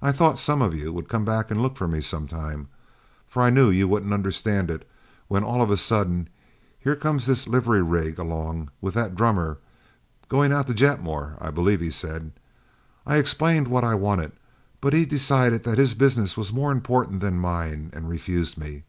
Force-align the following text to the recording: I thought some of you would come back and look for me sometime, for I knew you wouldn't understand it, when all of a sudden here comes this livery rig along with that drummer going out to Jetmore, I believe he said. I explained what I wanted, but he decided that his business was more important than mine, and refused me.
I 0.00 0.12
thought 0.12 0.38
some 0.38 0.62
of 0.62 0.76
you 0.76 0.92
would 0.92 1.08
come 1.08 1.24
back 1.24 1.50
and 1.50 1.60
look 1.60 1.76
for 1.76 1.88
me 1.88 2.00
sometime, 2.00 2.68
for 3.26 3.42
I 3.42 3.50
knew 3.50 3.68
you 3.68 3.88
wouldn't 3.88 4.12
understand 4.12 4.70
it, 4.70 4.88
when 5.26 5.42
all 5.42 5.60
of 5.60 5.72
a 5.72 5.76
sudden 5.76 6.28
here 6.78 6.94
comes 6.94 7.26
this 7.26 7.48
livery 7.48 7.82
rig 7.82 8.16
along 8.20 8.70
with 8.80 8.94
that 8.94 9.16
drummer 9.16 9.58
going 10.28 10.52
out 10.52 10.68
to 10.68 10.72
Jetmore, 10.72 11.36
I 11.40 11.50
believe 11.50 11.80
he 11.80 11.90
said. 11.90 12.30
I 13.04 13.16
explained 13.16 13.66
what 13.66 13.82
I 13.82 13.96
wanted, 13.96 14.30
but 14.80 14.92
he 14.92 15.04
decided 15.04 15.64
that 15.64 15.78
his 15.78 15.94
business 15.94 16.36
was 16.36 16.52
more 16.52 16.70
important 16.70 17.18
than 17.18 17.40
mine, 17.40 17.90
and 17.92 18.08
refused 18.08 18.56
me. 18.56 18.84